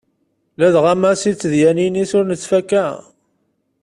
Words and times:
Ladɣa 0.59 0.93
Massi 1.01 1.31
d 1.33 1.37
tedyanin-is 1.37 2.11
ur 2.19 2.25
nettfakka. 2.27 2.85